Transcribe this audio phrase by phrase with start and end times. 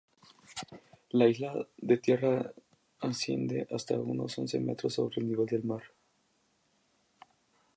[1.11, 2.51] La isla de Tierra
[3.01, 5.83] asciende hasta unos once metros sobre el nivel del mar.